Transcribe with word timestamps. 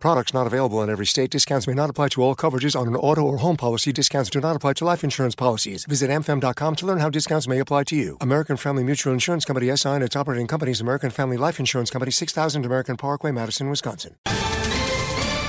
Products 0.00 0.32
not 0.32 0.46
available 0.46 0.82
in 0.82 0.90
every 0.90 1.06
state. 1.06 1.30
Discounts 1.30 1.66
may 1.66 1.74
not 1.74 1.90
apply 1.90 2.08
to 2.08 2.22
all 2.22 2.36
coverages 2.36 2.78
on 2.78 2.86
an 2.86 2.96
auto 2.96 3.22
or 3.22 3.38
home 3.38 3.56
policy. 3.56 3.92
Discounts 3.92 4.30
do 4.30 4.40
not 4.40 4.54
apply 4.56 4.74
to 4.74 4.84
life 4.84 5.02
insurance 5.04 5.34
policies. 5.34 5.84
Visit 5.84 6.10
amfam.com 6.10 6.76
to 6.76 6.86
learn 6.86 6.98
how 6.98 7.10
discounts 7.10 7.48
may 7.48 7.58
apply 7.58 7.84
to 7.84 7.96
you. 7.96 8.16
American 8.20 8.56
Family 8.56 8.84
Mutual 8.84 9.12
Insurance 9.12 9.44
Company 9.44 9.74
SI 9.76 9.88
and 9.88 10.04
its 10.04 10.16
operating 10.16 10.46
companies 10.46 10.80
American 10.80 11.10
Family 11.10 11.36
Life 11.36 11.58
Insurance 11.58 11.90
Company 11.90 12.10
6000 12.10 12.64
American 12.64 12.96
Parkway, 12.96 13.32
Madison, 13.32 13.68
Wisconsin. 13.68 14.14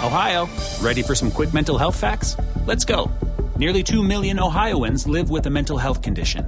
Ohio, 0.01 0.47
ready 0.81 1.03
for 1.03 1.13
some 1.13 1.29
quick 1.29 1.53
mental 1.53 1.77
health 1.77 1.99
facts? 1.99 2.35
Let's 2.65 2.85
go. 2.85 3.11
Nearly 3.57 3.83
2 3.83 4.01
million 4.01 4.39
Ohioans 4.39 5.05
live 5.05 5.29
with 5.29 5.45
a 5.45 5.49
mental 5.49 5.77
health 5.77 6.01
condition. 6.01 6.45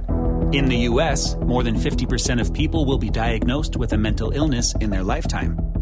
In 0.52 0.66
the 0.66 0.76
U.S., 0.90 1.36
more 1.36 1.62
than 1.62 1.76
50% 1.76 2.40
of 2.40 2.52
people 2.52 2.84
will 2.84 2.98
be 2.98 3.10
diagnosed 3.10 3.76
with 3.76 3.92
a 3.92 3.98
mental 3.98 4.32
illness 4.32 4.74
in 4.80 4.90
their 4.90 5.02
lifetime. 5.02 5.81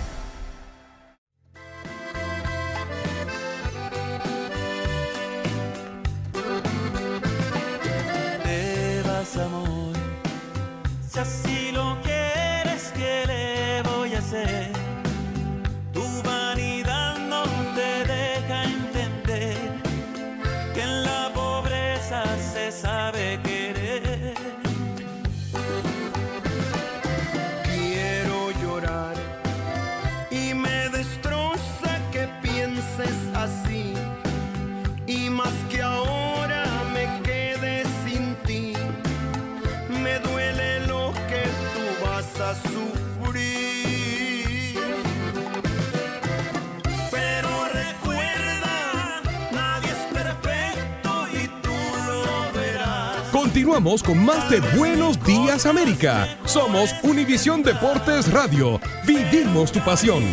Con 53.81 54.23
más 54.23 54.47
de 54.47 54.59
Buenos 54.77 55.17
Días 55.25 55.65
América. 55.65 56.37
Somos 56.45 56.93
Univisión 57.01 57.63
Deportes 57.63 58.31
Radio. 58.31 58.79
Vivimos 59.07 59.71
tu 59.71 59.79
pasión. 59.79 60.23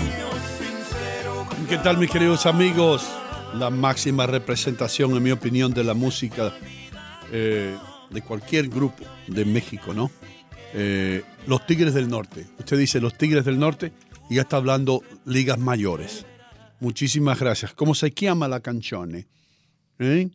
¿Qué 1.66 1.78
tal 1.78 1.96
mis 1.96 2.10
queridos 2.10 2.44
amigos? 2.44 3.08
La 3.54 3.70
máxima 3.70 4.26
representación, 4.26 5.16
en 5.16 5.22
mi 5.22 5.30
opinión, 5.30 5.72
de 5.72 5.82
la 5.82 5.94
música 5.94 6.52
eh, 7.32 7.74
de 8.10 8.20
cualquier 8.20 8.68
grupo 8.68 9.04
de 9.26 9.46
México, 9.46 9.94
¿no? 9.94 10.10
Eh, 10.74 11.22
los 11.46 11.64
Tigres 11.64 11.94
del 11.94 12.10
Norte. 12.10 12.46
Usted 12.58 12.76
dice 12.76 13.00
los 13.00 13.16
Tigres 13.16 13.46
del 13.46 13.58
Norte 13.58 13.92
y 14.28 14.34
ya 14.34 14.42
está 14.42 14.58
hablando 14.58 15.02
ligas 15.24 15.58
mayores. 15.58 16.26
Muchísimas 16.80 17.40
gracias. 17.40 17.72
¿Cómo 17.72 17.94
se 17.94 18.10
llama 18.10 18.46
la 18.46 18.60
canción? 18.60 19.24
eh? 19.98 20.28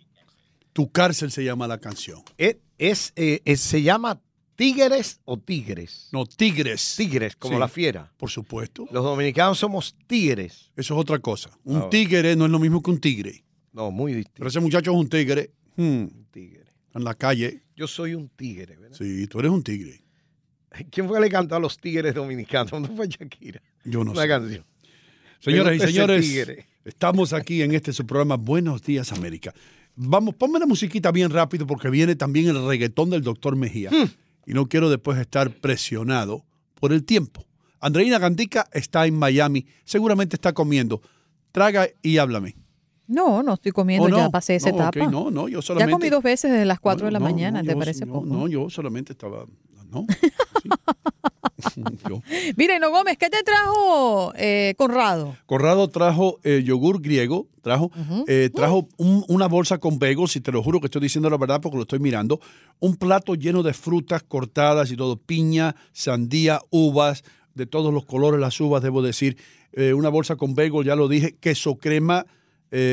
Tu 0.74 0.92
cárcel 0.92 1.32
se 1.32 1.44
llama 1.44 1.68
la 1.68 1.78
canción. 1.78 2.24
Es, 2.40 2.58
es, 2.90 3.14
eh, 3.16 3.42
es- 3.46 3.62
se 3.62 3.82
llama 3.82 4.22
¿Tigres 4.56 5.20
o 5.26 5.38
tigres? 5.40 6.10
No, 6.12 6.28
tigres. 6.28 6.94
Tigres, 6.96 7.36
como 7.36 7.56
Sí. 7.56 7.60
la 7.60 7.68
fiera. 7.68 8.14
Por 8.18 8.30
supuesto. 8.30 8.88
Los 8.92 9.04
dominicanos 9.04 9.58
somos 9.58 9.96
tigres. 10.06 10.72
Eso 10.76 10.94
es 10.94 11.00
otra 11.00 11.18
cosa. 11.18 11.50
Un 11.64 11.78
Ah, 11.78 11.90
tigre 11.90 12.36
no 12.36 12.46
es 12.46 12.52
lo 12.52 12.60
mismo 12.60 12.82
que 12.84 12.92
un 12.92 13.00
tigre. 13.00 13.44
No, 13.72 13.90
muy 13.90 14.14
distinto. 14.14 14.36
Pero 14.38 14.50
ese 14.50 14.60
muchacho 14.60 14.92
es 14.92 14.98
un 14.98 15.10
tigre. 15.10 15.52
Hmm. 15.76 16.06
tigre. 16.30 16.66
En 16.94 17.04
la 17.04 17.16
calle. 17.16 17.64
Yo 17.76 17.88
soy 17.88 18.14
un 18.14 18.30
tigre, 18.30 18.78
¿verdad? 18.78 18.96
Sí, 18.96 19.26
tú 19.26 19.40
eres 19.40 19.50
un 19.52 19.64
tigre. 19.64 20.04
¿Quién 20.92 21.08
fue 21.08 21.18
que 21.18 21.22
le 21.26 21.30
cantó 21.32 21.56
a 21.56 21.60
los 21.60 21.76
tigres 21.80 22.14
dominicanos? 22.14 22.72
¿No 22.80 22.96
fue 22.96 23.08
Shakira? 23.08 23.60
Yo 23.84 24.04
no 24.04 24.12
Una 24.12 24.22
sé. 24.22 24.28
canción. 24.28 24.66
Señoras 25.40 25.76
y 25.76 25.80
señores, 25.80 26.48
estamos 26.86 27.34
aquí 27.34 27.64
en 27.64 27.74
este 27.74 27.92
su 27.92 28.06
programa 28.06 28.36
Buenos 28.38 28.84
Días 28.84 29.12
América. 29.12 29.52
Vamos, 29.96 30.36
ponme 30.36 30.60
la 30.60 30.66
musiquita 30.66 31.12
bien 31.12 31.30
rápido 31.30 31.68
porque 31.68 31.90
viene 31.90 32.16
también 32.16 32.48
el 32.48 32.66
reggaetón 32.68 33.10
del 33.10 33.22
doctor 33.22 33.56
Mejía. 33.56 33.90
Hmm. 33.92 34.10
Y 34.46 34.54
no 34.54 34.68
quiero 34.68 34.90
después 34.90 35.18
estar 35.20 35.52
presionado 35.52 36.44
por 36.80 36.92
el 36.94 37.04
tiempo. 37.06 37.46
Andreina 37.80 38.18
Gandica 38.20 38.68
está 38.74 39.06
en 39.06 39.18
Miami, 39.18 39.66
seguramente 39.84 40.36
está 40.36 40.54
comiendo. 40.54 41.02
Traga 41.52 41.88
y 42.02 42.18
háblame. 42.18 42.56
No, 43.08 43.44
no 43.44 43.54
estoy 43.56 43.72
comiendo, 43.74 44.06
¿O 44.08 44.10
no? 44.10 44.18
ya 44.18 44.30
pasé 44.30 44.56
esa 44.56 44.70
No, 44.72 44.78
etapa. 44.78 45.06
no, 45.08 45.30
no, 45.30 45.48
yo 45.48 45.60
Ya 45.60 45.62
solamente- 45.62 45.92
comí 45.94 46.10
dos 46.10 46.24
veces 46.24 46.50
desde 46.52 46.66
las 46.66 46.80
4 46.80 47.06
de 47.06 47.12
la 47.12 47.20
No, 47.20 47.26
mañana, 47.26 47.60
no, 47.62 47.66
¿te 47.68 47.74
yo- 47.74 47.80
parece 47.80 48.06
no, 48.06 48.14
poco? 48.14 48.26
No, 48.26 48.48
yo 48.48 48.70
solamente 48.70 49.12
estaba. 49.14 49.46
No. 49.94 50.06
Sí. 51.74 51.84
Mira, 52.58 52.76
Hino 52.78 52.90
Gómez, 52.90 53.18
¿qué 53.18 53.30
te 53.30 53.44
trajo 53.44 54.34
eh, 54.36 54.74
Conrado? 54.78 55.36
Corrado 55.46 55.88
trajo 55.90 56.40
eh, 56.44 56.62
yogur 56.66 57.02
griego, 57.02 57.48
trajo, 57.62 57.92
eh, 58.28 58.50
trajo 58.54 58.88
un- 58.98 59.24
una 59.28 59.48
bolsa 59.48 59.78
con 59.78 60.00
bagels, 60.00 60.36
y 60.36 60.42
te 60.42 60.52
lo 60.52 60.62
juro 60.64 60.80
que 60.80 60.88
estoy 60.88 61.02
diciendo 61.02 61.30
la 61.30 61.38
verdad 61.38 61.62
porque 61.62 61.78
lo 61.78 61.84
estoy 61.84 62.00
mirando, 62.00 62.40
un 62.80 62.96
plato 62.96 63.36
lleno 63.36 63.62
de 63.64 63.74
frutas 63.74 64.24
cortadas 64.24 64.92
y 64.92 64.96
todo, 64.98 65.18
piña, 65.18 65.76
sandía, 65.92 66.60
uvas, 66.72 67.24
de 67.54 67.66
todos 67.68 67.94
los 67.94 68.06
colores 68.06 68.40
las 68.40 68.60
uvas, 68.60 68.82
debo 68.82 69.02
decir, 69.02 69.38
eh, 69.74 69.94
una 69.94 70.10
bolsa 70.10 70.36
con 70.36 70.56
bagel, 70.56 70.84
ya 70.84 70.96
lo 70.96 71.08
dije, 71.08 71.36
queso 71.40 71.76
crema, 71.78 72.26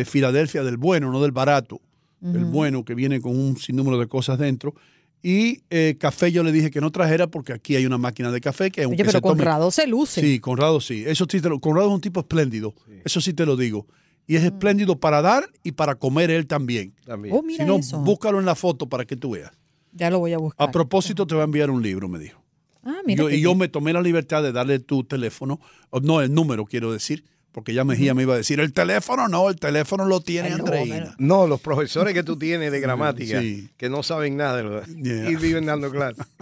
Filadelfia 0.05 0.63
del 0.63 0.77
bueno, 0.77 1.11
no 1.11 1.23
del 1.23 1.33
barato, 1.33 1.81
el 2.23 2.45
bueno 2.45 2.85
que 2.85 2.95
viene 2.95 3.19
con 3.23 3.35
un 3.35 3.57
sinnúmero 3.57 3.99
de 3.99 4.07
cosas 4.09 4.39
dentro. 4.39 4.75
Y 5.23 5.63
eh, 5.71 5.97
café 5.99 6.33
yo 6.33 6.43
le 6.43 6.51
dije 6.53 6.71
que 6.71 6.81
no 6.81 6.91
trajera 6.91 7.27
porque 7.27 7.53
aquí 7.53 7.77
hay 7.77 7.85
una 7.85 7.99
máquina 7.99 8.31
de 8.31 8.41
café 8.41 8.71
que 8.71 8.83
aunque 8.85 9.03
Oye, 9.03 9.05
pero 9.05 9.13
se 9.13 9.21
tome- 9.21 9.37
Conrado 9.39 9.71
se 9.71 9.87
luce. 9.87 10.21
Sí, 10.23 10.39
Conrado 10.41 10.81
sí. 10.81 11.05
Eso 11.07 11.27
sí 11.31 11.41
te 11.41 11.49
lo- 11.49 11.61
Conrado 11.61 11.89
es 11.89 11.95
un 11.95 12.01
tipo 12.01 12.21
espléndido. 12.21 12.75
Eso 13.05 13.21
sí 13.21 13.35
te 13.35 13.45
lo 13.45 13.57
digo. 13.57 13.87
Y 14.27 14.37
es 14.37 14.45
espléndido 14.45 14.99
para 14.99 15.21
dar 15.23 15.51
y 15.63 15.73
para 15.73 15.97
comer 15.97 16.31
él 16.31 16.47
también. 16.47 16.95
También. 17.05 17.35
Oh, 17.37 17.43
mira 17.43 17.65
si 17.65 17.69
no, 17.69 17.79
eso. 17.79 17.99
búscalo 18.01 18.39
en 18.39 18.47
la 18.47 18.55
foto 18.55 18.89
para 18.89 19.05
que 19.05 19.17
tú 19.17 19.31
veas. 19.33 19.51
Ya 19.93 20.09
lo 20.09 20.21
voy 20.21 20.33
a 20.33 20.39
buscar. 20.39 20.69
A 20.69 20.71
propósito, 20.73 21.27
te 21.27 21.35
va 21.35 21.43
a 21.43 21.45
enviar 21.45 21.69
un 21.71 21.83
libro, 21.83 22.09
me 22.09 22.19
dijo. 22.19 22.41
Ah, 22.85 23.01
mira. 23.05 23.25
Yo- 23.25 23.31
y 23.31 23.41
yo 23.41 23.55
me 23.55 23.69
tomé 23.69 23.93
la 23.93 24.01
libertad 24.01 24.43
de 24.43 24.53
darle 24.53 24.79
tu 24.79 25.05
teléfono, 25.05 25.61
no, 26.03 26.23
el 26.23 26.33
número 26.33 26.65
quiero 26.65 26.93
decir, 26.93 27.25
porque 27.53 27.75
ya 27.75 27.85
Mejía 27.85 28.15
me 28.15 28.23
iba 28.23 28.35
a 28.35 28.37
decir, 28.37 28.61
el 28.61 28.73
teléfono 28.73 29.29
no, 29.29 29.49
el 29.49 29.57
teléfono 29.57 30.05
lo 30.05 30.21
tiene 30.21 30.51
Andreina. 30.51 31.15
No, 31.19 31.47
los 31.47 31.61
profesores 31.61 32.15
que 32.15 32.23
tú 32.23 32.37
tienes 32.39 32.71
de 32.73 32.81
gramática, 32.81 33.41
Sí. 33.41 33.69
que 33.77 33.89
no 33.89 34.03
saben 34.03 34.37
nada 34.37 34.57
de 34.57 34.63
lo 34.63 34.85
Yeah. 34.85 35.31
y 35.31 35.37
viven 35.37 35.67
dando 35.67 35.91
clases. 35.91 36.25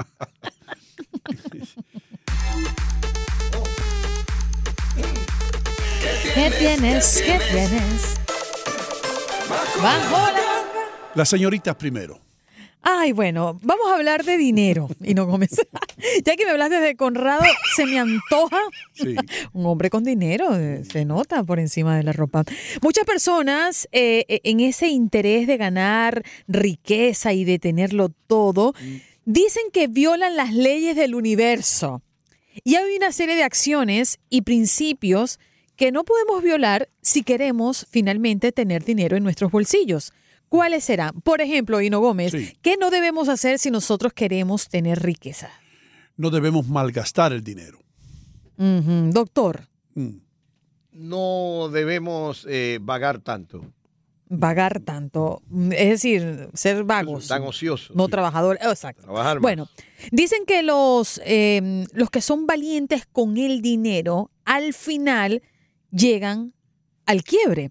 ¿Qué 6.35 6.51
tienes? 6.59 7.23
¿Qué 7.25 7.39
tienes? 7.51 8.15
Bajo 9.83 10.33
la... 10.33 10.65
Las 11.15 11.29
señoritas 11.29 11.75
primero. 11.77 12.21
Ay, 12.83 13.13
bueno, 13.13 13.59
vamos 13.63 13.91
a 13.91 13.97
hablar 13.97 14.25
de 14.25 14.37
dinero, 14.37 14.89
y 15.03 15.15
no 15.15 15.27
Gómez. 15.27 15.51
ya 16.25 16.37
que 16.37 16.45
me 16.45 16.53
hablaste 16.53 16.81
de 16.81 16.97
Conrado, 16.97 17.45
se 17.77 17.87
me 17.87 17.99
antoja 17.99 18.59
Sí. 18.95 19.15
un 19.53 19.67
hombre 19.67 19.91
con 19.91 20.05
dinero, 20.05 20.57
eh, 20.57 20.83
se 20.91 21.05
nota 21.05 21.43
por 21.43 21.59
encima 21.59 21.97
de 21.97 22.03
la 22.03 22.13
ropa. 22.13 22.45
Muchas 22.83 23.05
personas 23.05 23.89
eh, 23.93 24.25
eh, 24.29 24.41
en 24.45 24.61
ese 24.61 24.89
interés 24.89 25.47
de 25.47 25.57
ganar 25.57 26.25
riqueza 26.47 27.33
y 27.33 27.45
de 27.45 27.59
tenerlo 27.59 28.11
todo, 28.27 28.75
dicen 29.25 29.65
que 29.73 29.89
violan 29.89 30.37
las 30.37 30.53
leyes 30.53 30.97
del 30.97 31.15
universo. 31.15 32.03
Y 32.65 32.75
hay 32.75 32.97
una 32.97 33.13
serie 33.13 33.37
de 33.37 33.45
acciones 33.45 34.19
y 34.31 34.43
principios 34.43 35.39
que 35.77 35.93
no 35.93 36.05
podemos 36.05 36.43
violar 36.43 36.89
si 37.03 37.23
queremos 37.23 37.87
finalmente 37.89 38.51
tener 38.51 38.85
dinero 38.85 39.17
en 39.17 39.23
nuestros 39.23 39.53
bolsillos. 39.53 40.13
¿Cuáles 40.49 40.85
serán? 40.85 41.21
Por 41.21 41.41
ejemplo, 41.41 41.81
Hino 41.81 42.01
Gómez, 42.01 42.33
¿qué 42.63 42.77
no 42.79 42.91
debemos 42.91 43.29
hacer 43.29 43.59
si 43.59 43.71
nosotros 43.71 44.13
queremos 44.13 44.69
tener 44.69 45.01
riqueza? 45.03 45.51
No 46.19 46.29
debemos 46.31 46.69
malgastar 46.69 47.33
el 47.33 47.43
dinero. 47.43 47.79
Doctor, 48.59 49.69
No 50.93 51.69
debemos 51.73 52.45
eh, 52.49 52.79
vagar 52.83 53.21
tanto. 53.21 53.65
vagar 54.29 54.81
tanto, 54.81 55.41
mm, 55.49 55.73
es 55.73 55.89
decir, 55.89 56.51
ser 56.55 56.83
vagos. 56.85 57.29
Tan 57.29 57.45
ocioso. 57.45 57.95
No 57.95 58.09
trabajadores, 58.09 58.63
exacto. 58.63 59.05
Trabajar 59.05 59.37
más. 59.37 59.43
Bueno, 59.43 59.69
dicen 60.11 60.45
que 60.47 60.63
los, 60.63 61.21
eh, 61.25 61.87
los 61.95 62.11
que 62.11 62.21
son 62.21 62.47
valientes 62.47 63.07
con 63.07 63.37
el 63.39 63.63
dinero, 63.63 64.31
al 64.45 64.75
final 64.75 65.41
llegan 65.91 66.53
al 67.07 67.23
quiebre. 67.23 67.71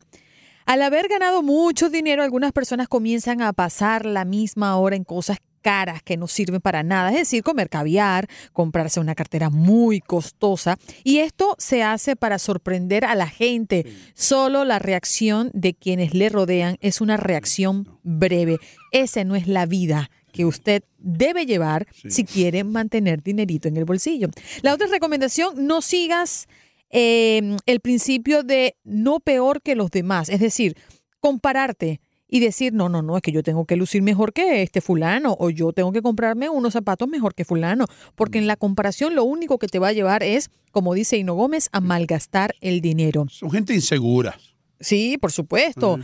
Al 0.65 0.81
haber 0.81 1.07
ganado 1.09 1.43
mucho 1.43 1.89
dinero, 1.89 2.23
algunas 2.23 2.53
personas 2.53 2.87
comienzan 2.87 3.41
a 3.41 3.53
pasar 3.53 4.05
la 4.05 4.25
misma 4.25 4.77
hora 4.77 4.95
en 4.95 5.03
cosas 5.03 5.37
caras 5.67 6.01
que 6.01 6.15
no 6.15 6.29
sirven 6.29 6.61
para 6.61 6.81
nada, 6.81 7.09
es 7.09 7.17
decir, 7.17 7.43
comer 7.43 7.67
caviar, 7.67 8.29
comprarse 8.53 9.01
una 9.01 9.15
cartera 9.15 9.49
muy 9.49 9.99
costosa. 9.99 10.77
Y 11.03 11.17
esto 11.17 11.57
se 11.59 11.83
hace 11.83 12.15
para 12.15 12.39
sorprender 12.39 13.03
a 13.03 13.15
la 13.15 13.27
gente. 13.27 13.85
Solo 14.13 14.63
la 14.63 14.79
reacción 14.79 15.51
de 15.53 15.73
quienes 15.73 16.13
le 16.13 16.29
rodean 16.29 16.77
es 16.79 17.01
una 17.01 17.17
reacción 17.17 17.99
breve. 18.03 18.59
Esa 18.93 19.25
no 19.25 19.35
es 19.35 19.49
la 19.49 19.65
vida 19.65 20.09
que 20.31 20.45
usted 20.45 20.85
debe 20.99 21.45
llevar 21.45 21.85
si 22.07 22.23
quiere 22.23 22.63
mantener 22.63 23.21
dinerito 23.21 23.67
en 23.67 23.75
el 23.75 23.83
bolsillo. 23.83 24.29
La 24.61 24.73
otra 24.73 24.87
recomendación, 24.87 25.67
no 25.67 25.81
sigas 25.81 26.47
eh, 26.91 27.57
el 27.65 27.81
principio 27.81 28.43
de 28.43 28.77
no 28.85 29.19
peor 29.19 29.61
que 29.61 29.75
los 29.75 29.91
demás, 29.91 30.29
es 30.29 30.39
decir, 30.39 30.77
compararte 31.19 31.99
y 32.29 32.39
decir, 32.41 32.73
no, 32.73 32.89
no, 32.89 33.01
no, 33.01 33.15
es 33.15 33.21
que 33.23 33.31
yo 33.31 33.41
tengo 33.43 33.65
que 33.65 33.75
lucir 33.77 34.01
mejor 34.01 34.33
que 34.33 34.61
este 34.61 34.81
fulano 34.81 35.35
o 35.39 35.49
yo 35.49 35.71
tengo 35.71 35.91
que 35.93 36.01
comprarme 36.01 36.49
unos 36.49 36.73
zapatos 36.73 37.07
mejor 37.07 37.33
que 37.33 37.45
fulano, 37.45 37.85
porque 38.15 38.37
en 38.37 38.47
la 38.47 38.57
comparación 38.57 39.15
lo 39.15 39.23
único 39.23 39.57
que 39.59 39.67
te 39.67 39.79
va 39.79 39.87
a 39.89 39.93
llevar 39.93 40.23
es, 40.23 40.49
como 40.71 40.93
dice 40.93 41.17
Hino 41.17 41.35
Gómez, 41.35 41.69
a 41.71 41.79
malgastar 41.79 42.53
el 42.59 42.81
dinero. 42.81 43.25
Son 43.29 43.49
gente 43.49 43.73
insegura. 43.73 44.37
Sí, 44.79 45.17
por 45.19 45.31
supuesto. 45.31 45.99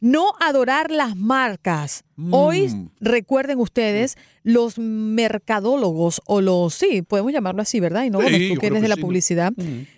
No 0.00 0.32
adorar 0.40 0.90
las 0.92 1.16
marcas. 1.16 2.04
Hoy, 2.30 2.68
Mm. 2.68 2.90
recuerden 3.00 3.58
ustedes, 3.58 4.16
los 4.44 4.78
mercadólogos 4.78 6.20
o 6.26 6.40
los, 6.40 6.74
sí, 6.74 7.02
podemos 7.02 7.32
llamarlo 7.32 7.62
así, 7.62 7.80
¿verdad? 7.80 8.04
Y 8.04 8.10
no, 8.10 8.20
Sí, 8.20 8.52
tú 8.54 8.60
que 8.60 8.66
eres 8.68 8.82
de 8.82 8.88
la 8.88 8.96
publicidad, 8.96 9.52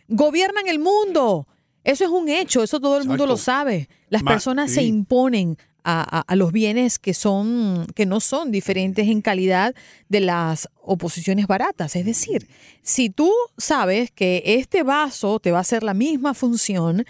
gobiernan 0.09 0.67
el 0.69 0.79
mundo. 0.79 1.47
Eso 1.85 2.05
es 2.05 2.11
un 2.11 2.29
hecho, 2.29 2.63
eso 2.63 2.79
todo 2.81 2.99
el 2.99 3.07
mundo 3.07 3.27
lo 3.27 3.37
sabe. 3.39 3.89
Las 4.11 4.23
Ma- 4.23 4.33
personas 4.33 4.71
se 4.71 4.83
imponen 4.83 5.57
a, 5.85 6.19
a- 6.19 6.21
a 6.27 6.37
los 6.37 6.53
bienes 6.53 6.99
que 6.99 7.15
son, 7.15 7.87
que 7.95 8.07
no 8.07 8.21
son 8.21 8.51
diferentes 8.51 9.09
en 9.09 9.23
calidad 9.23 9.75
de 10.09 10.21
las 10.21 10.69
oposiciones 10.83 11.47
baratas. 11.47 11.97
Es 11.97 12.05
decir, 12.05 12.49
si 12.83 13.11
tú 13.11 13.31
sabes 13.59 14.11
que 14.11 14.43
este 14.45 14.83
vaso 14.83 15.39
te 15.41 15.53
va 15.53 15.59
a 15.59 15.61
hacer 15.63 15.83
la 15.83 15.95
misma 15.95 16.35
función 16.35 17.05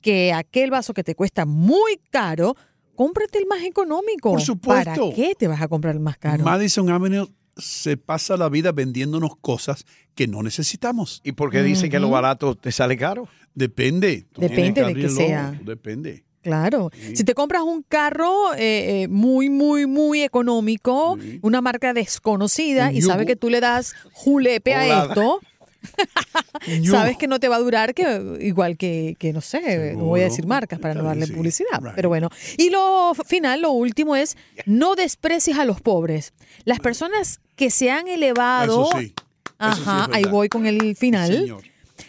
que 0.00 0.32
aquel 0.32 0.70
vaso 0.70 0.94
que 0.94 1.04
te 1.04 1.14
cuesta 1.14 1.44
muy 1.46 1.98
caro, 2.10 2.56
cómprate 2.94 3.38
el 3.38 3.46
más 3.46 3.62
económico. 3.62 4.30
Por 4.32 4.40
supuesto. 4.42 4.90
¿Para 5.10 5.14
qué 5.16 5.34
te 5.36 5.48
vas 5.48 5.62
a 5.62 5.68
comprar 5.68 5.94
el 5.94 6.00
más 6.00 6.18
caro? 6.18 6.44
Madison 6.44 6.90
Avenue 6.90 7.26
se 7.56 7.96
pasa 7.98 8.36
la 8.38 8.48
vida 8.48 8.72
vendiéndonos 8.72 9.36
cosas 9.36 9.84
que 10.14 10.26
no 10.26 10.42
necesitamos. 10.42 11.20
¿Y 11.24 11.32
por 11.32 11.50
qué 11.50 11.62
dicen 11.62 11.90
que 11.90 12.00
lo 12.00 12.08
barato 12.10 12.54
te 12.54 12.72
sale 12.72 12.96
caro? 12.96 13.28
Depende. 13.54 14.26
Depende 14.36 14.82
de 14.84 14.94
que 14.94 15.08
sea. 15.10 15.60
Depende. 15.62 16.24
Claro. 16.42 16.90
Si 17.14 17.24
te 17.24 17.34
compras 17.34 17.62
un 17.62 17.82
carro 17.82 18.54
eh, 18.54 19.02
eh, 19.02 19.08
muy, 19.08 19.48
muy, 19.48 19.86
muy 19.86 20.22
económico, 20.22 21.18
una 21.40 21.60
marca 21.60 21.92
desconocida, 21.92 22.92
y 22.92 23.02
sabes 23.02 23.26
que 23.26 23.36
tú 23.36 23.48
le 23.48 23.60
das 23.60 23.94
julepe 24.12 24.74
a 24.74 25.04
esto, 25.04 25.40
sabes 26.90 27.16
que 27.16 27.26
no 27.26 27.40
te 27.40 27.48
va 27.48 27.56
a 27.56 27.60
durar 27.60 27.94
que 27.94 28.38
igual 28.40 28.76
que, 28.76 29.16
que 29.18 29.32
no 29.32 29.40
sé, 29.40 29.94
no 29.96 30.04
voy 30.04 30.20
a 30.20 30.24
decir 30.24 30.46
marcas 30.46 30.78
para 30.78 30.94
no 30.94 31.04
darle 31.04 31.26
publicidad, 31.28 31.80
pero 31.94 32.08
bueno. 32.08 32.28
Y 32.56 32.70
lo 32.70 33.12
final, 33.26 33.62
lo 33.62 33.70
último 33.70 34.16
es, 34.16 34.36
no 34.66 34.94
desprecies 34.94 35.58
a 35.58 35.64
los 35.64 35.80
pobres. 35.80 36.32
Las 36.64 36.80
personas 36.80 37.40
que 37.56 37.70
se 37.70 37.90
han 37.90 38.08
elevado... 38.08 38.88
Eso 38.88 38.98
sí. 38.98 39.04
Eso 39.06 39.74
sí 39.76 39.82
Ajá, 39.84 40.08
ahí 40.12 40.24
voy 40.24 40.48
con 40.48 40.66
el 40.66 40.96
final. 40.96 41.32
Señor. 41.32 41.62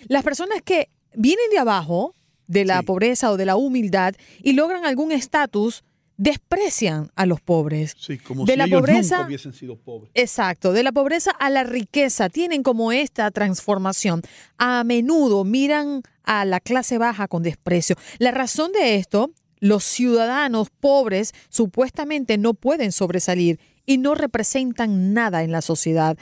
Las 0.08 0.24
personas 0.24 0.62
que 0.64 0.90
vienen 1.14 1.50
de 1.52 1.60
abajo, 1.60 2.16
de 2.48 2.66
la 2.66 2.82
pobreza 2.84 3.32
o 3.32 3.38
de 3.38 3.46
la 3.46 3.56
humildad, 3.56 4.16
y 4.42 4.54
logran 4.54 4.86
algún 4.86 5.12
estatus, 5.12 5.84
desprecian 6.18 7.12
a 7.16 7.26
los 7.26 7.42
pobres. 7.42 7.96
Sí, 8.00 8.18
como 8.18 8.46
de 8.46 8.54
si 8.54 8.58
la 8.58 8.66
ellos 8.66 8.82
pobreza, 8.82 9.16
nunca 9.18 9.28
hubiesen 9.28 9.54
sido 9.54 9.78
pobres. 9.78 10.12
Exacto, 10.14 10.74
de 10.74 10.84
la 10.84 10.92
pobreza 10.92 11.32
a 11.32 11.50
la 11.50 11.64
riqueza 11.64 12.30
tienen 12.30 12.64
como 12.64 12.92
esta 12.92 13.30
transformación. 13.32 14.22
A 14.58 14.84
menudo 14.84 15.44
miran 15.44 16.04
a 16.24 16.46
la 16.46 16.60
clase 16.60 16.98
baja 16.98 17.28
con 17.28 17.44
desprecio. 17.44 17.96
La 18.20 18.32
razón 18.32 18.72
de 18.72 18.96
esto, 18.96 19.32
los 19.60 19.84
ciudadanos 19.84 20.70
pobres 20.70 21.34
supuestamente 21.50 22.38
no 22.38 22.54
pueden 22.54 22.92
sobresalir 22.92 23.60
y 23.86 23.98
no 23.98 24.16
representan 24.16 25.14
nada 25.14 25.44
en 25.44 25.52
la 25.52 25.62
sociedad. 25.62 26.18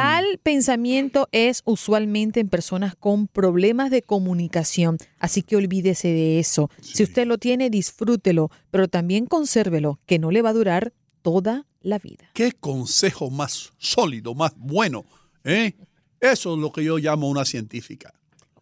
Tal 0.00 0.38
pensamiento 0.44 1.28
es 1.32 1.62
usualmente 1.64 2.38
en 2.38 2.48
personas 2.48 2.94
con 2.94 3.26
problemas 3.26 3.90
de 3.90 4.02
comunicación, 4.02 4.96
así 5.18 5.42
que 5.42 5.56
olvídese 5.56 6.06
de 6.08 6.38
eso. 6.38 6.70
Si 6.80 7.02
usted 7.02 7.26
lo 7.26 7.38
tiene, 7.38 7.68
disfrútelo, 7.68 8.48
pero 8.70 8.86
también 8.86 9.26
consérvelo, 9.26 9.98
que 10.06 10.20
no 10.20 10.30
le 10.30 10.40
va 10.40 10.50
a 10.50 10.52
durar 10.52 10.92
toda 11.22 11.66
la 11.80 11.98
vida. 11.98 12.30
¿Qué 12.34 12.52
consejo 12.52 13.28
más 13.30 13.72
sólido, 13.78 14.34
más 14.36 14.52
bueno? 14.56 15.04
¿eh? 15.42 15.72
Eso 16.20 16.54
es 16.54 16.60
lo 16.60 16.70
que 16.70 16.84
yo 16.84 16.98
llamo 16.98 17.28
una 17.28 17.44
científica. 17.44 18.14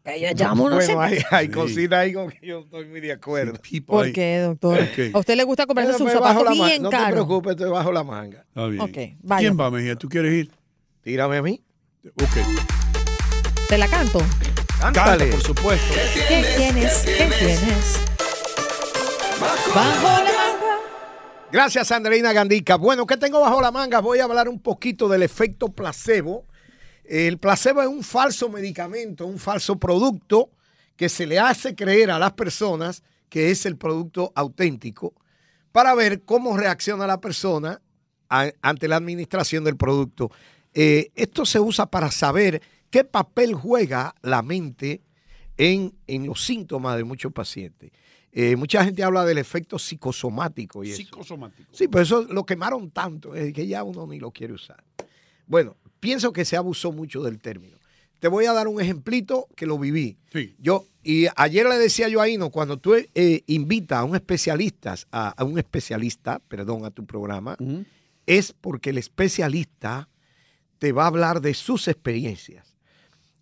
yo 0.06 0.28
llamo 0.34 0.64
una 0.64 0.76
Bueno, 0.76 1.00
hay, 1.02 1.08
científica. 1.16 1.36
hay 1.36 1.46
Sí. 1.48 1.52
cositas 1.52 1.98
ahí 1.98 2.12
con 2.14 2.30
que 2.30 2.46
yo 2.46 2.60
estoy 2.60 2.86
muy 2.86 3.00
de 3.00 3.12
acuerdo. 3.12 3.60
¿Por 3.86 4.10
qué, 4.12 4.38
doctor? 4.38 4.80
Ok. 4.80 5.14
¿A 5.14 5.18
usted 5.18 5.36
le 5.36 5.44
gusta 5.44 5.66
comprarse 5.66 5.98
sus 5.98 6.10
zapatos 6.10 6.50
bien 6.50 6.80
No 6.80 6.88
te 6.88 6.96
caros? 6.96 7.12
preocupes, 7.12 7.50
estoy 7.52 7.68
bajo 7.70 7.92
la 7.92 8.04
manga. 8.04 8.40
Está 8.48 8.66
bien. 8.68 8.80
Ok, 8.80 9.18
vaya. 9.22 9.40
¿Quién 9.40 9.60
va, 9.60 9.70
Mejía? 9.70 9.96
¿Tú 9.96 10.08
quieres 10.08 10.32
ir? 10.32 10.50
Tírame 11.06 11.36
a 11.36 11.42
mí. 11.42 11.62
Ok. 12.20 13.68
¿Te 13.68 13.78
la 13.78 13.86
canto? 13.86 14.18
Canta, 14.80 15.16
por 15.16 15.40
supuesto. 15.40 15.94
¿Qué 16.12 16.44
tienes? 16.56 17.04
¿Qué 17.04 17.30
tienes? 17.38 18.00
Bajo 19.72 20.24
la 20.24 20.32
manga. 20.32 20.80
Gracias, 21.52 21.92
Andreina 21.92 22.32
Gandica. 22.32 22.74
Bueno, 22.74 23.06
¿qué 23.06 23.16
tengo 23.16 23.40
bajo 23.40 23.62
la 23.62 23.70
manga? 23.70 24.00
Voy 24.00 24.18
a 24.18 24.24
hablar 24.24 24.48
un 24.48 24.58
poquito 24.58 25.08
del 25.08 25.22
efecto 25.22 25.68
placebo. 25.68 26.44
El 27.04 27.38
placebo 27.38 27.82
es 27.82 27.88
un 27.88 28.02
falso 28.02 28.48
medicamento, 28.48 29.26
un 29.26 29.38
falso 29.38 29.78
producto 29.78 30.50
que 30.96 31.08
se 31.08 31.24
le 31.24 31.38
hace 31.38 31.76
creer 31.76 32.10
a 32.10 32.18
las 32.18 32.32
personas 32.32 33.04
que 33.28 33.52
es 33.52 33.64
el 33.64 33.76
producto 33.76 34.32
auténtico 34.34 35.14
para 35.70 35.94
ver 35.94 36.24
cómo 36.24 36.56
reacciona 36.56 37.06
la 37.06 37.20
persona 37.20 37.80
ante 38.28 38.88
la 38.88 38.96
administración 38.96 39.62
del 39.62 39.76
producto. 39.76 40.32
Eh, 40.78 41.10
esto 41.14 41.46
se 41.46 41.58
usa 41.58 41.86
para 41.86 42.10
saber 42.10 42.60
qué 42.90 43.02
papel 43.02 43.54
juega 43.54 44.14
la 44.20 44.42
mente 44.42 45.00
en, 45.56 45.94
en 46.06 46.26
los 46.26 46.44
síntomas 46.44 46.98
de 46.98 47.04
muchos 47.04 47.32
pacientes. 47.32 47.90
Eh, 48.30 48.56
mucha 48.56 48.84
gente 48.84 49.02
habla 49.02 49.24
del 49.24 49.38
efecto 49.38 49.78
psicosomático 49.78 50.84
y 50.84 50.90
eso. 50.90 50.98
Psicosomático. 50.98 51.70
Sí, 51.72 51.88
pero 51.88 52.02
eso 52.02 52.24
lo 52.24 52.44
quemaron 52.44 52.90
tanto 52.90 53.34
eh, 53.34 53.54
que 53.54 53.66
ya 53.66 53.82
uno 53.82 54.06
ni 54.06 54.20
lo 54.20 54.30
quiere 54.30 54.52
usar. 54.52 54.84
Bueno, 55.46 55.76
pienso 55.98 56.30
que 56.30 56.44
se 56.44 56.58
abusó 56.58 56.92
mucho 56.92 57.22
del 57.22 57.40
término. 57.40 57.78
Te 58.18 58.28
voy 58.28 58.44
a 58.44 58.52
dar 58.52 58.68
un 58.68 58.78
ejemplito 58.78 59.48
que 59.56 59.64
lo 59.64 59.78
viví. 59.78 60.18
Yo, 60.58 60.84
y 61.02 61.26
ayer 61.36 61.66
le 61.66 61.78
decía 61.78 62.08
yo 62.08 62.20
a 62.20 62.28
Ino, 62.28 62.50
cuando 62.50 62.76
tú 62.76 62.94
eh, 62.94 63.42
invitas 63.46 64.00
a 64.00 64.04
un 64.04 64.14
especialista, 64.14 64.94
a, 65.10 65.30
a 65.30 65.44
un 65.44 65.58
especialista, 65.58 66.38
perdón, 66.40 66.84
a 66.84 66.90
tu 66.90 67.06
programa, 67.06 67.56
es 68.26 68.52
porque 68.52 68.90
el 68.90 68.98
especialista 68.98 70.10
te 70.78 70.92
va 70.92 71.04
a 71.04 71.06
hablar 71.08 71.40
de 71.40 71.54
sus 71.54 71.88
experiencias. 71.88 72.76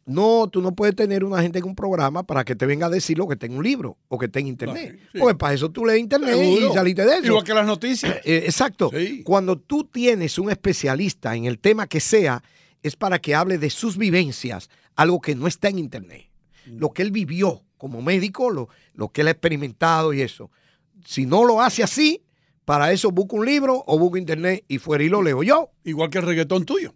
No, 0.07 0.49
tú 0.49 0.61
no 0.61 0.75
puedes 0.75 0.95
tener 0.95 1.25
una 1.25 1.41
gente 1.41 1.59
en 1.59 1.65
un 1.65 1.75
programa 1.75 2.25
para 2.25 2.45
que 2.45 2.55
te 2.55 2.67
venga 2.67 2.87
a 2.87 2.91
decir 2.91 3.17
lo 3.17 3.27
que 3.27 3.35
está 3.35 3.47
en 3.47 3.57
un 3.57 3.65
libro 3.65 3.97
o 4.09 4.19
que 4.19 4.27
está 4.27 4.39
en 4.39 4.49
internet. 4.49 4.99
sí. 5.13 5.19
Porque 5.19 5.35
para 5.35 5.55
eso 5.55 5.71
tú 5.71 5.87
lees 5.87 6.01
internet 6.01 6.37
Seguro. 6.37 6.71
y 6.71 6.75
saliste 6.75 7.07
de 7.07 7.15
eso. 7.15 7.27
Igual 7.27 7.45
que 7.45 7.55
las 7.55 7.67
noticias. 7.67 8.21
Eh, 8.25 8.43
exacto. 8.45 8.91
Cuando 9.25 9.59
tú 9.59 9.85
tienes 9.85 10.39
un 10.39 10.51
especialista 10.51 11.35
en 11.35 11.47
el 11.47 11.59
tema 11.59 11.87
que 11.87 12.01
sea, 12.01 12.43
es 12.83 12.97
para 12.97 13.19
que 13.19 13.35
hable 13.35 13.59
de 13.59 13.71
sus 13.71 13.97
vivencias, 13.97 14.69
algo 14.95 15.21
que 15.21 15.35
no 15.35 15.47
está 15.47 15.69
en 15.69 15.79
internet. 15.79 16.29
Mm. 16.67 16.79
Lo 16.79 16.91
que 16.91 17.03
él 17.03 17.11
vivió 17.11 17.63
como 17.77 18.03
médico, 18.03 18.51
lo, 18.51 18.69
lo 18.95 19.09
que 19.09 19.23
él 19.23 19.29
ha 19.29 19.33
experimentado 19.33 20.13
y 20.13 20.23
eso. 20.23 20.51
Si 21.05 21.27
no 21.27 21.45
lo 21.45 21.61
hace 21.61 21.83
así, 21.83 22.23
para 22.65 22.93
eso 22.93 23.11
busco 23.11 23.37
un 23.37 23.47
libro 23.47 23.85
o 23.87 23.99
busco 23.99 24.17
internet 24.17 24.65
y 24.69 24.79
fuera 24.79 25.05
y 25.05 25.09
lo 25.09 25.23
leo 25.23 25.43
yo. 25.43 25.71
Igual 25.85 26.11
que 26.11 26.19
el 26.19 26.25
reggaetón 26.25 26.65
tuyo. 26.65 26.95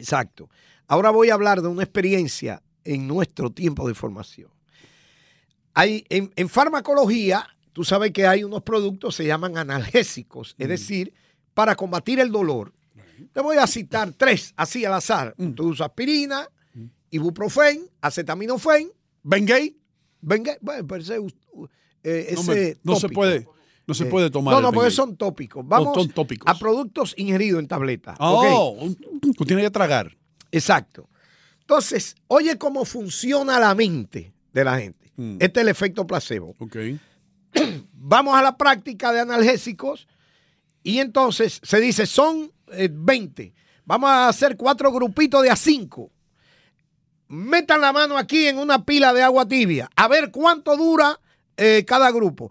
Exacto. 0.00 0.48
Ahora 0.88 1.10
voy 1.10 1.30
a 1.30 1.34
hablar 1.34 1.62
de 1.62 1.68
una 1.68 1.82
experiencia 1.82 2.62
en 2.84 3.06
nuestro 3.06 3.50
tiempo 3.50 3.86
de 3.86 3.94
formación. 3.94 4.50
Hay, 5.74 6.04
en, 6.08 6.32
en 6.36 6.48
farmacología, 6.48 7.46
tú 7.72 7.84
sabes 7.84 8.10
que 8.12 8.26
hay 8.26 8.42
unos 8.44 8.62
productos, 8.62 9.14
se 9.14 9.24
llaman 9.26 9.56
analgésicos, 9.56 10.54
es 10.58 10.68
decir, 10.68 11.12
para 11.54 11.76
combatir 11.76 12.18
el 12.20 12.30
dolor. 12.32 12.72
Te 13.32 13.40
voy 13.40 13.56
a 13.58 13.66
citar 13.66 14.12
tres, 14.16 14.52
así 14.56 14.84
al 14.84 14.94
azar. 14.94 15.34
Tú 15.54 15.68
usas 15.68 15.86
aspirina, 15.88 16.48
ibuprofen, 17.10 17.88
acetaminofén. 18.00 18.90
¿Bengay? 19.22 19.76
Bengay, 20.22 20.56
bueno, 20.60 20.86
pero 20.86 21.02
ese, 21.02 21.16
eh, 21.16 22.30
No, 22.34 22.40
ese 22.40 22.50
me- 22.50 22.76
no 22.82 22.96
se 22.96 23.08
puede, 23.10 23.46
no 23.90 23.94
se 23.94 24.04
Eh, 24.04 24.06
puede 24.06 24.30
tomar. 24.30 24.54
No, 24.54 24.60
no, 24.60 24.72
porque 24.72 24.92
son 24.92 25.16
tópicos. 25.16 25.66
Vamos 25.66 25.94
son 25.94 26.08
tópicos. 26.10 26.48
a 26.48 26.56
productos 26.56 27.12
ingeridos 27.16 27.58
en 27.60 27.66
tableta. 27.66 28.14
Oh, 28.20 28.76
¿ok? 28.78 28.96
tú 29.36 29.44
tienes 29.44 29.64
que 29.64 29.70
tragar. 29.70 30.16
Exacto. 30.52 31.08
Entonces, 31.60 32.14
oye 32.28 32.56
cómo 32.56 32.84
funciona 32.84 33.58
la 33.58 33.74
mente 33.74 34.32
de 34.52 34.64
la 34.64 34.78
gente. 34.78 35.12
Este 35.40 35.60
es 35.60 35.62
el 35.64 35.68
efecto 35.68 36.06
placebo. 36.06 36.54
Ok. 36.60 36.76
Vamos 37.92 38.34
a 38.36 38.42
la 38.42 38.56
práctica 38.56 39.12
de 39.12 39.20
analgésicos 39.20 40.06
y 40.84 40.98
entonces 41.00 41.60
se 41.62 41.80
dice, 41.80 42.06
son 42.06 42.52
eh, 42.72 42.88
20. 42.90 43.52
Vamos 43.84 44.08
a 44.08 44.28
hacer 44.28 44.56
cuatro 44.56 44.92
grupitos 44.92 45.42
de 45.42 45.50
a 45.50 45.56
cinco. 45.56 46.12
Metan 47.26 47.80
la 47.80 47.92
mano 47.92 48.16
aquí 48.16 48.46
en 48.46 48.58
una 48.58 48.84
pila 48.84 49.12
de 49.12 49.22
agua 49.22 49.46
tibia. 49.46 49.90
A 49.96 50.06
ver 50.06 50.30
cuánto 50.30 50.76
dura 50.76 51.18
eh, 51.60 51.84
cada 51.86 52.10
grupo. 52.10 52.50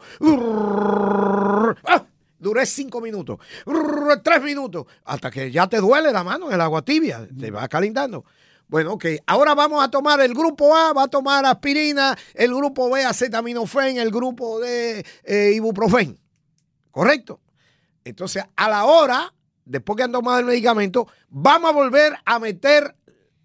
Ah, 1.83 2.05
Duré 2.39 2.65
cinco 2.65 3.01
minutos. 3.01 3.37
Tres 4.23 4.41
minutos. 4.41 4.85
Hasta 5.03 5.29
que 5.29 5.51
ya 5.51 5.67
te 5.67 5.77
duele 5.77 6.11
la 6.13 6.23
mano 6.23 6.47
en 6.47 6.53
el 6.53 6.61
agua 6.61 6.81
tibia. 6.81 7.27
Te 7.37 7.51
va 7.51 7.67
calentando. 7.67 8.23
Bueno, 8.67 8.93
ok. 8.93 9.05
Ahora 9.25 9.55
vamos 9.55 9.83
a 9.83 9.89
tomar 9.89 10.21
el 10.21 10.33
grupo 10.33 10.75
A, 10.75 10.93
va 10.93 11.03
a 11.03 11.07
tomar 11.07 11.45
aspirina, 11.45 12.15
el 12.35 12.53
grupo 12.53 12.89
B 12.89 13.03
acetaminofén, 13.03 13.97
el 13.97 14.11
grupo 14.11 14.59
D 14.59 15.03
eh, 15.23 15.51
ibuprofen. 15.55 16.17
¿Correcto? 16.91 17.41
Entonces, 18.03 18.43
a 18.55 18.69
la 18.69 18.85
hora, 18.85 19.33
después 19.65 19.97
que 19.97 20.03
han 20.03 20.11
tomado 20.11 20.39
el 20.39 20.45
medicamento, 20.45 21.07
vamos 21.29 21.71
a 21.71 21.73
volver 21.73 22.13
a 22.23 22.39
meter 22.39 22.95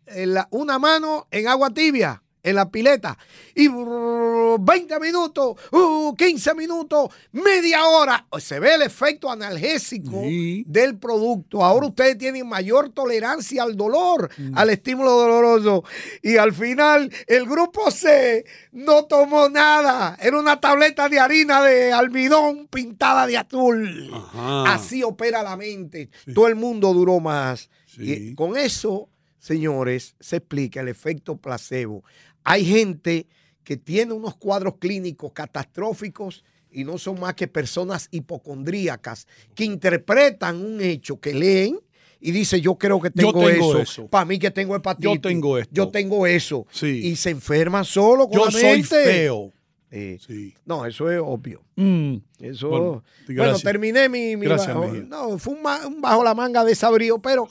eh, 0.06 0.26
una 0.50 0.78
mano 0.78 1.26
en 1.30 1.48
agua 1.48 1.70
tibia, 1.70 2.22
en 2.44 2.56
la 2.56 2.70
pileta. 2.70 3.18
Y 3.54 3.66
brrr, 3.68 4.58
20 4.60 5.00
minutos, 5.00 5.56
uh, 5.72 6.14
15 6.14 6.54
minutos, 6.54 7.08
media 7.32 7.84
hora. 7.86 8.26
Se 8.38 8.60
ve 8.60 8.74
el 8.74 8.82
efecto 8.82 9.30
analgésico 9.30 10.22
del 10.66 10.98
producto. 10.98 11.64
Ahora 11.64 11.86
ustedes 11.86 12.18
tienen 12.18 12.46
mayor 12.46 12.90
tolerancia 12.90 13.62
al 13.62 13.76
dolor, 13.76 14.30
al 14.54 14.70
estímulo 14.70 15.10
doloroso. 15.12 15.84
Y 16.22 16.36
al 16.36 16.52
final, 16.52 17.10
el 17.26 17.46
grupo 17.46 17.90
C 17.90 18.44
no 18.72 19.06
tomó 19.06 19.48
nada. 19.48 20.16
Era 20.20 20.38
una 20.38 20.60
tableta 20.60 21.08
de 21.08 21.18
harina 21.18 21.62
de 21.62 21.92
almidón 21.92 22.68
pintada 22.68 23.26
de 23.26 23.38
azul. 23.38 24.12
Así 24.66 25.02
opera 25.02 25.42
la 25.42 25.56
mente. 25.56 26.10
Todo 26.34 26.46
el 26.48 26.56
mundo 26.56 26.92
duró 26.92 27.20
más. 27.20 27.70
Y 27.96 28.34
con 28.34 28.56
eso, 28.56 29.08
señores, 29.44 30.14
se 30.20 30.36
explica 30.36 30.80
el 30.80 30.88
efecto 30.88 31.36
placebo. 31.36 32.02
Hay 32.44 32.64
gente 32.64 33.26
que 33.62 33.76
tiene 33.76 34.14
unos 34.14 34.36
cuadros 34.36 34.76
clínicos 34.78 35.32
catastróficos 35.34 36.44
y 36.70 36.84
no 36.84 36.96
son 36.96 37.20
más 37.20 37.34
que 37.34 37.46
personas 37.46 38.08
hipocondríacas 38.10 39.26
que 39.54 39.64
interpretan 39.64 40.64
un 40.64 40.80
hecho 40.80 41.20
que 41.20 41.34
leen 41.34 41.78
y 42.20 42.30
dice 42.30 42.60
yo 42.62 42.76
creo 42.76 43.00
que 43.00 43.10
Yo 43.14 43.32
tengo, 43.32 43.48
eso. 43.50 43.78
eso. 43.80 44.06
Para 44.08 44.24
mí 44.24 44.38
que 44.38 44.50
tengo 44.50 44.74
hepatitis. 44.76 45.14
Yo 45.14 45.20
tengo 45.20 45.58
esto. 45.58 45.74
Yo 45.74 45.88
tengo 45.90 46.26
eso. 46.26 46.66
Y 46.82 47.14
se 47.16 47.30
enferman 47.30 47.84
solo 47.84 48.26
con 48.28 48.38
Yo 48.38 48.44
la 48.46 48.50
soy 48.50 48.62
mente. 48.62 49.04
feo. 49.04 49.52
Eh, 49.90 50.18
No, 50.64 50.86
eso 50.86 51.10
es 51.10 51.20
obvio. 51.22 51.62
Mm. 51.76 52.16
Eso. 52.40 52.68
Bueno, 52.70 53.04
Bueno, 53.28 53.58
terminé 53.60 54.08
mi. 54.08 54.36
mi 54.36 54.46
Gracias, 54.46 54.74
bajo- 54.74 54.88
Mejía. 54.88 55.06
no, 55.06 55.38
fue 55.38 55.52
un, 55.54 55.60
un 55.86 56.00
bajo 56.00 56.24
la 56.24 56.34
manga 56.34 56.64
desabrío, 56.64 57.18
pero 57.20 57.46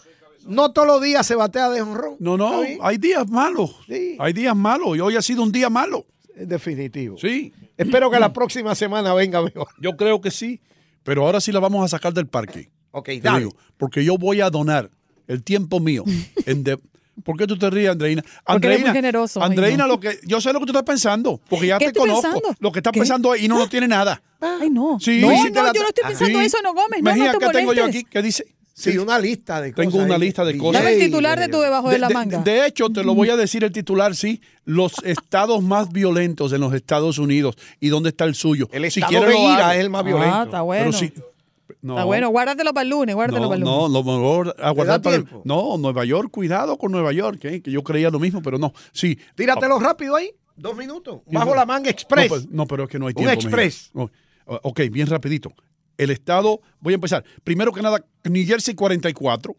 no 0.45 0.71
todos 0.71 0.87
los 0.87 1.01
días 1.01 1.25
se 1.25 1.35
batea 1.35 1.69
de 1.69 1.81
honrón. 1.81 2.15
No, 2.19 2.37
no, 2.37 2.61
hay 2.81 2.97
días 2.97 3.29
malos. 3.29 3.75
Hay 4.19 4.33
días 4.33 4.55
malos 4.55 4.95
y 4.97 4.99
hoy 4.99 5.15
ha 5.15 5.21
sido 5.21 5.43
un 5.43 5.51
día 5.51 5.69
malo. 5.69 6.05
Es 6.35 6.47
definitivo. 6.47 7.17
Sí. 7.17 7.53
Espero 7.77 8.09
que 8.09 8.19
la 8.19 8.33
próxima 8.33 8.73
semana 8.75 9.13
venga 9.13 9.41
mejor. 9.41 9.67
Yo 9.79 9.95
creo 9.97 10.19
que 10.21 10.31
sí, 10.31 10.59
pero 11.03 11.25
ahora 11.25 11.39
sí 11.41 11.51
la 11.51 11.59
vamos 11.59 11.83
a 11.85 11.87
sacar 11.87 12.13
del 12.13 12.27
parque. 12.27 12.69
Ok, 12.91 13.09
dale. 13.21 13.39
digo, 13.39 13.55
porque 13.77 14.03
yo 14.05 14.17
voy 14.17 14.41
a 14.41 14.49
donar 14.49 14.89
el 15.27 15.43
tiempo 15.43 15.79
mío 15.79 16.03
en 16.45 16.63
de- 16.63 16.79
¿Por 17.23 17.37
qué 17.37 17.45
tú 17.45 17.55
te 17.59 17.69
ríes, 17.69 17.91
Andreina? 17.91 18.23
Porque 18.43 18.65
eres 18.65 18.79
muy 18.79 18.87
Andreina, 18.87 18.93
generoso, 18.93 19.43
Andreina, 19.43 19.83
no. 19.83 19.87
lo 19.93 19.99
que 19.99 20.17
yo 20.25 20.41
sé 20.41 20.51
lo 20.51 20.59
que 20.59 20.65
tú 20.65 20.71
estás 20.71 20.81
pensando, 20.83 21.39
porque 21.47 21.67
ya 21.67 21.77
¿Qué 21.77 21.85
te 21.85 21.89
estoy 21.89 22.09
conozco. 22.09 22.23
pensando? 22.23 22.55
Lo 22.59 22.71
que 22.71 22.79
estás 22.79 22.91
¿Qué? 22.91 22.99
pensando 23.01 23.31
ahí 23.31 23.47
no 23.47 23.59
lo 23.59 23.69
tiene 23.69 23.87
nada. 23.87 24.19
Ay, 24.41 24.71
no. 24.71 24.97
Sí, 24.99 25.21
no, 25.21 25.29
sí 25.29 25.51
no, 25.51 25.61
la- 25.63 25.73
yo 25.73 25.83
no 25.83 25.89
estoy 25.89 26.03
pensando 26.07 26.39
Sí. 26.39 26.45
eso, 26.45 26.57
no, 26.63 26.73
Gómez. 26.73 27.03
No, 27.03 27.11
Mejía, 27.11 27.33
no 27.33 27.37
te 27.37 27.45
¿qué 27.45 27.51
tengo 27.51 27.73
yo 27.73 27.85
aquí? 27.85 28.03
¿Qué 28.03 28.21
dice? 28.23 28.52
Sí, 28.75 28.97
una 28.97 29.19
lista 29.19 29.61
de 29.61 29.71
Tengo 29.71 29.91
cosas 29.91 30.05
una 30.07 30.15
ahí. 30.15 30.21
lista 30.21 30.43
de 30.43 30.57
cosas. 30.57 30.81
Dame 30.81 30.95
el 30.95 30.99
titular 30.99 31.39
de 31.39 31.47
tu 31.47 31.59
debajo 31.61 31.89
de, 31.89 31.99
la 31.99 32.09
manga. 32.09 32.39
De 32.39 32.65
hecho, 32.65 32.89
te 32.89 33.03
lo 33.03 33.13
voy 33.13 33.29
a 33.29 33.35
decir 33.35 33.63
el 33.63 33.71
titular, 33.71 34.15
sí. 34.15 34.41
Los 34.65 34.93
estados 35.03 35.61
más 35.61 35.91
violentos 35.91 36.51
en 36.53 36.61
los 36.61 36.73
Estados 36.73 37.19
Unidos. 37.19 37.55
¿Y 37.79 37.89
dónde 37.89 38.09
está 38.09 38.23
el 38.25 38.33
suyo? 38.33 38.67
El 38.71 38.85
estado 38.85 39.11
de 39.25 39.37
ira 39.37 39.75
es 39.75 39.81
el 39.81 39.89
más 39.91 40.03
violento. 40.03 40.35
Ah, 40.35 40.43
está 40.45 40.61
bueno. 40.61 40.91
Pero. 40.99 41.33
No, 41.81 41.93
Está 41.93 42.03
bueno, 42.05 42.29
guárdatelo 42.29 42.73
para 42.73 42.83
el 42.83 42.89
lunes, 42.89 43.13
guárdatelo 43.15 43.43
no, 43.43 43.49
para 43.49 43.57
el 43.57 43.63
lunes. 43.63 43.77
no, 43.79 43.87
lo 43.89 44.03
mejor 44.03 44.55
aguardar 44.59 44.99
da 44.99 45.01
para 45.03 45.15
el- 45.17 45.23
tiempo? 45.25 45.41
No, 45.45 45.77
Nueva 45.77 46.05
York, 46.05 46.29
cuidado 46.31 46.77
con 46.77 46.91
Nueva 46.91 47.11
York, 47.11 47.43
¿eh? 47.45 47.61
que 47.61 47.71
yo 47.71 47.83
creía 47.83 48.09
lo 48.09 48.19
mismo, 48.19 48.41
pero 48.41 48.57
no. 48.57 48.73
Sí. 48.91 49.17
Tíratelo 49.35 49.79
rápido 49.79 50.15
ahí. 50.15 50.31
Dos 50.55 50.75
minutos. 50.77 51.21
Bajo 51.25 51.53
la 51.55 51.65
manga 51.65 51.89
express. 51.89 52.25
No, 52.25 52.29
pues, 52.29 52.49
no, 52.49 52.67
pero 52.67 52.83
es 52.83 52.89
que 52.89 52.99
no 52.99 53.07
hay 53.07 53.11
Un 53.11 53.23
tiempo. 53.23 53.33
express. 53.33 53.91
Mejía. 53.93 54.11
No. 54.45 54.59
Ok, 54.63 54.81
bien 54.91 55.07
rapidito. 55.07 55.51
El 55.97 56.09
estado, 56.09 56.61
voy 56.79 56.93
a 56.93 56.95
empezar. 56.95 57.23
Primero 57.43 57.71
que 57.71 57.81
nada, 57.81 58.05
New 58.23 58.45
Jersey 58.45 58.75
44, 58.75 59.55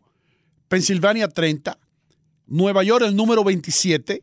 Pensilvania 0.68 1.28
30, 1.28 1.78
Nueva 2.46 2.82
York 2.82 3.04
el 3.06 3.16
número 3.16 3.44
27 3.44 4.22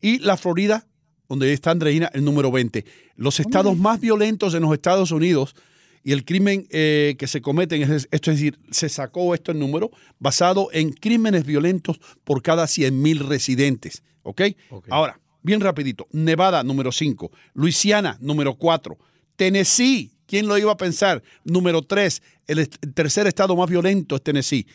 y 0.00 0.18
la 0.18 0.36
Florida, 0.36 0.86
donde 1.28 1.52
está 1.52 1.70
Andreina, 1.70 2.10
el 2.12 2.24
número 2.24 2.50
20. 2.50 2.84
Los 3.16 3.40
estados 3.40 3.76
más 3.76 4.00
violentos 4.00 4.54
en 4.54 4.62
los 4.62 4.72
Estados 4.72 5.10
Unidos 5.10 5.54
y 6.04 6.12
el 6.12 6.24
crimen 6.24 6.66
eh, 6.70 7.16
que 7.18 7.26
se 7.26 7.40
cometen, 7.42 7.82
es, 7.82 8.08
esto 8.10 8.30
es 8.30 8.38
decir, 8.38 8.58
se 8.70 8.88
sacó 8.88 9.34
esto 9.34 9.52
el 9.52 9.58
número 9.58 9.90
basado 10.18 10.68
en 10.72 10.92
crímenes 10.92 11.44
violentos 11.44 12.00
por 12.24 12.42
cada 12.42 12.66
100 12.66 13.02
mil 13.02 13.18
residentes. 13.20 14.02
¿ok? 14.28 14.42
Ahora, 14.90 15.20
bien 15.42 15.60
rapidito. 15.60 16.06
Nevada, 16.12 16.62
número 16.62 16.92
5. 16.92 17.30
Luisiana, 17.54 18.18
número 18.20 18.54
4. 18.54 18.98
Tennessee, 19.36 20.12
¿quién 20.28 20.46
lo 20.46 20.56
iba 20.56 20.70
a 20.70 20.76
pensar? 20.76 21.22
Número 21.42 21.82
3. 21.82 22.22
El, 22.46 22.58
est- 22.60 22.76
el 22.82 22.94
tercer 22.94 23.26
estado 23.26 23.56
más 23.56 23.68
violento 23.68 24.14
es 24.14 24.22
Tennessee. 24.22 24.66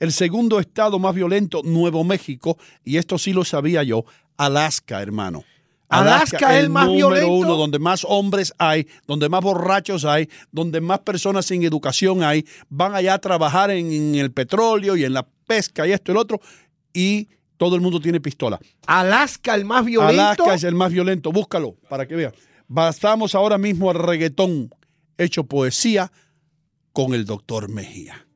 El 0.00 0.10
segundo 0.12 0.58
estado 0.58 0.98
más 0.98 1.14
violento, 1.14 1.60
Nuevo 1.62 2.02
México. 2.02 2.58
Y 2.84 2.96
esto 2.96 3.18
sí 3.18 3.32
lo 3.32 3.44
sabía 3.44 3.84
yo, 3.84 4.04
Alaska, 4.36 5.00
hermano. 5.00 5.44
Alaska 5.88 6.54
es 6.56 6.64
el 6.64 6.70
más 6.70 6.86
número 6.86 7.08
violento. 7.10 7.30
uno, 7.32 7.56
donde 7.56 7.78
más 7.78 8.04
hombres 8.08 8.54
hay, 8.56 8.88
donde 9.06 9.28
más 9.28 9.42
borrachos 9.42 10.06
hay, 10.06 10.26
donde 10.50 10.80
más 10.80 11.00
personas 11.00 11.44
sin 11.44 11.62
educación 11.64 12.22
hay, 12.22 12.46
van 12.70 12.94
allá 12.94 13.12
a 13.14 13.18
trabajar 13.18 13.70
en, 13.70 13.92
en 13.92 14.14
el 14.14 14.32
petróleo 14.32 14.96
y 14.96 15.04
en 15.04 15.12
la 15.12 15.26
pesca 15.46 15.86
y 15.86 15.92
esto 15.92 16.10
y 16.10 16.12
el 16.14 16.16
otro, 16.18 16.40
y 16.94 17.28
todo 17.58 17.76
el 17.76 17.82
mundo 17.82 18.00
tiene 18.00 18.20
pistola. 18.22 18.58
Alaska, 18.86 19.54
el 19.54 19.66
más 19.66 19.84
violento. 19.84 20.22
Alaska 20.22 20.54
es 20.54 20.64
el 20.64 20.74
más 20.74 20.90
violento, 20.90 21.30
búscalo 21.30 21.76
para 21.90 22.08
que 22.08 22.14
veas. 22.16 22.32
Pasamos 22.72 23.34
ahora 23.34 23.58
mismo 23.58 23.90
al 23.90 23.96
reggaetón 23.98 24.70
hecho 25.22 25.44
poesía 25.44 26.10
con 26.92 27.14
el 27.14 27.24
doctor 27.24 27.68
Mejía. 27.68 28.26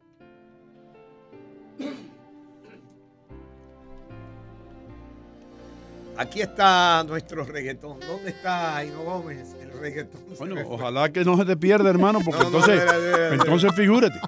Aquí 6.16 6.40
está 6.40 7.04
nuestro 7.06 7.44
reggaetón. 7.44 8.00
¿Dónde 8.00 8.30
está 8.30 8.76
Aino 8.78 9.02
Gómez? 9.02 9.54
El 9.60 9.70
reggaetón. 9.78 10.22
Bueno, 10.38 10.56
ojalá 10.68 11.12
que 11.12 11.24
no 11.24 11.36
se 11.36 11.44
te 11.44 11.56
pierda, 11.56 11.90
hermano, 11.90 12.20
porque 12.24 12.40
No, 12.44 12.50
no, 12.50 12.58
entonces, 12.58 12.80
mira, 12.80 12.98
mira, 12.98 13.16
mira. 13.16 13.34
entonces 13.34 13.74
figúrate. 13.74 14.20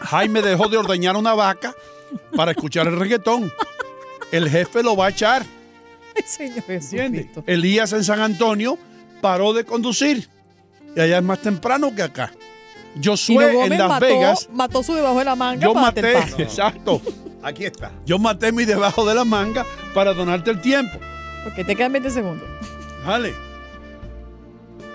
Jaime 0.00 0.40
dejó 0.40 0.68
de 0.68 0.78
ordeñar 0.78 1.16
una 1.16 1.34
vaca 1.34 1.74
para 2.34 2.52
escuchar 2.52 2.86
el 2.86 2.98
reggaetón. 2.98 3.52
El 4.32 4.48
jefe 4.48 4.82
lo 4.82 4.96
va 4.96 5.06
a 5.06 5.10
echar. 5.10 5.44
Señor. 6.26 6.64
Elías 7.46 7.92
en 7.92 8.04
San 8.04 8.20
Antonio 8.20 8.78
paró 9.20 9.52
de 9.52 9.64
conducir. 9.64 10.28
Y 10.96 11.00
allá 11.00 11.18
es 11.18 11.24
más 11.24 11.40
temprano 11.40 11.94
que 11.94 12.02
acá. 12.02 12.32
Y 13.00 13.04
Josué 13.04 13.52
no 13.52 13.64
en 13.64 13.78
Las 13.78 13.88
mató, 13.88 14.06
Vegas. 14.06 14.48
mató 14.52 14.82
su 14.82 14.94
debajo 14.94 15.18
de 15.18 15.24
la 15.24 15.34
manga 15.34 15.60
Yo 15.60 15.72
para 15.74 15.86
darte 15.86 16.00
el 16.00 16.14
maté, 16.14 16.20
paso. 16.22 16.36
exacto. 16.42 17.02
Aquí 17.42 17.64
está. 17.64 17.92
Yo 18.06 18.18
maté 18.18 18.52
mi 18.52 18.64
debajo 18.64 19.04
de 19.04 19.14
la 19.14 19.24
manga 19.24 19.66
para 19.94 20.14
donarte 20.14 20.50
el 20.50 20.60
tiempo. 20.60 20.98
Porque 21.42 21.64
te 21.64 21.76
quedan 21.76 21.92
20 21.92 22.10
segundos. 22.10 22.48
Vale. 23.04 23.34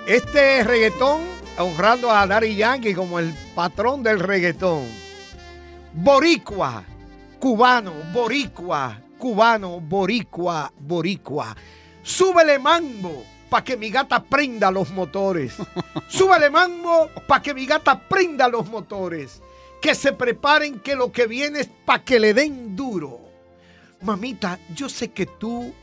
Este 0.08 0.64
reggaetón, 0.64 1.22
honrando 1.58 2.10
a 2.10 2.26
Daddy 2.26 2.56
Yankee 2.56 2.96
como 2.96 3.20
el 3.20 3.34
patrón 3.54 4.02
del 4.02 4.20
reggaetón. 4.20 4.86
Boricua, 5.94 6.84
cubano, 7.40 7.94
boricua, 8.14 9.00
cubano, 9.20 9.80
boricua, 9.80 10.72
boricua. 10.80 11.56
Súbele 12.02 12.58
mambo 12.58 13.24
pa' 13.50 13.64
que 13.64 13.78
mi 13.78 13.90
gata 13.90 14.24
prenda 14.24 14.72
los 14.72 14.92
motores. 14.92 15.56
Súbele 16.08 16.50
mambo 16.50 17.10
pa' 17.28 17.42
que 17.42 17.54
mi 17.54 17.66
gata 17.66 18.00
prenda 18.00 18.48
los 18.48 18.70
motores. 18.70 19.42
Que 19.82 19.96
se 19.96 20.12
preparen 20.12 20.80
que 20.80 20.96
lo 20.96 21.12
que 21.12 21.28
viene 21.28 21.62
es 21.62 21.70
pa' 21.86 22.04
que 22.04 22.20
le 22.20 22.34
den 22.34 22.76
duro. 22.76 23.20
Mamita, 24.02 24.60
yo 24.74 24.88
sé 24.90 25.10
que 25.10 25.26
tú 25.26 25.74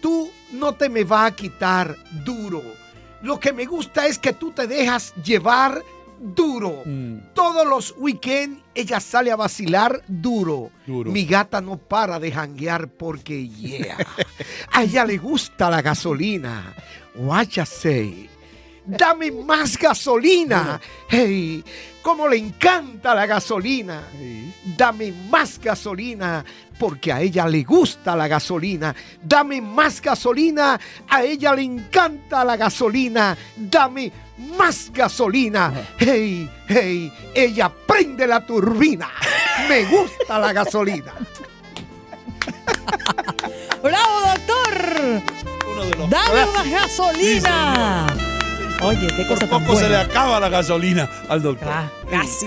tú 0.00 0.30
no 0.52 0.74
te 0.74 0.88
me 0.88 1.04
vas 1.04 1.32
a 1.32 1.36
quitar 1.36 1.96
duro. 2.24 2.62
Lo 3.22 3.40
que 3.40 3.52
me 3.52 3.64
gusta 3.64 4.06
es 4.06 4.18
que 4.18 4.32
tú 4.32 4.52
te 4.52 4.66
dejas 4.66 5.14
llevar 5.24 5.82
duro. 6.20 6.82
Todos 7.34 7.66
los 7.66 7.94
weekends 7.98 8.62
ella 8.74 9.00
sale 9.00 9.30
a 9.30 9.36
vacilar 9.36 10.02
duro. 10.06 10.70
Duro. 10.86 11.10
Mi 11.10 11.24
gata 11.24 11.60
no 11.60 11.78
para 11.78 12.18
de 12.18 12.32
janguear 12.32 12.88
porque 12.88 13.48
yeah. 13.48 13.96
a 14.72 14.82
ella 14.82 15.04
le 15.04 15.18
gusta 15.18 15.70
la 15.70 15.82
gasolina. 15.82 16.74
What 17.14 17.48
ya 17.48 17.66
say? 17.66 18.28
Dame 18.86 19.32
más 19.32 19.76
gasolina. 19.76 20.80
Hey, 21.08 21.64
cómo 22.02 22.28
le 22.28 22.36
encanta 22.36 23.14
la 23.14 23.26
gasolina. 23.26 24.02
Dame 24.76 25.12
más 25.28 25.58
gasolina 25.58 26.44
porque 26.78 27.12
a 27.12 27.20
ella 27.20 27.48
le 27.48 27.64
gusta 27.64 28.14
la 28.14 28.28
gasolina. 28.28 28.94
Dame 29.22 29.60
más 29.60 30.00
gasolina, 30.00 30.78
a 31.08 31.24
ella 31.24 31.54
le 31.54 31.62
encanta 31.62 32.44
la 32.44 32.56
gasolina. 32.56 33.36
Dame 33.56 34.12
más 34.38 34.90
gasolina. 34.92 35.72
Hey, 35.98 36.50
hey, 36.68 37.12
ella 37.34 37.70
prende 37.86 38.26
la 38.26 38.44
turbina. 38.44 39.10
Me 39.68 39.84
gusta 39.84 40.38
la 40.38 40.52
gasolina. 40.52 41.12
¡Bravo, 43.82 44.20
doctor! 44.20 45.22
¡Dame 46.08 46.46
más 46.52 46.70
gasolina! 46.70 48.06
Oye, 48.82 49.08
qué 49.16 49.26
cosa 49.26 49.48
tan 49.48 49.64
Poco 49.64 49.78
se 49.78 49.88
le 49.88 49.96
acaba 49.96 50.38
la 50.38 50.48
gasolina 50.48 51.08
al 51.28 51.42
doctor. 51.42 51.68
Casi. 52.10 52.46